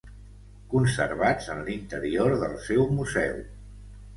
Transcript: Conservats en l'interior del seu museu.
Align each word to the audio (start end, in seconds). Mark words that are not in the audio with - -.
Conservats 0.71 1.49
en 1.55 1.61
l'interior 1.67 2.35
del 2.45 2.57
seu 2.71 2.85
museu. 2.97 3.37